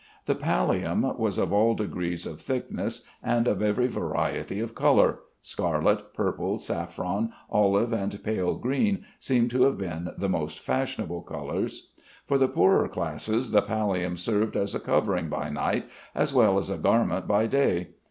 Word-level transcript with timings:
The 0.25 0.33
pallium 0.33 1.03
was 1.19 1.37
of 1.37 1.53
all 1.53 1.75
degrees 1.75 2.25
of 2.25 2.41
thickness 2.41 3.03
and 3.21 3.47
of 3.47 3.61
every 3.61 3.85
variety 3.85 4.59
of 4.59 4.73
color; 4.73 5.19
scarlet, 5.43 6.15
purple, 6.15 6.57
saffron, 6.57 7.31
olive, 7.51 7.93
and 7.93 8.23
pale 8.23 8.55
green 8.57 9.05
seem 9.19 9.47
to 9.49 9.61
have 9.65 9.77
been 9.77 10.09
the 10.17 10.27
most 10.27 10.57
fashionable 10.57 11.21
colors. 11.21 11.91
For 12.25 12.39
the 12.39 12.47
poorer 12.47 12.87
classes 12.87 13.51
the 13.51 13.61
pallium 13.61 14.17
served 14.17 14.55
as 14.57 14.73
a 14.73 14.79
covering 14.79 15.29
by 15.29 15.49
night 15.51 15.85
as 16.15 16.33
well 16.33 16.57
as 16.57 16.71
a 16.71 16.79
garment 16.79 17.27
by 17.27 17.45
day. 17.45 17.89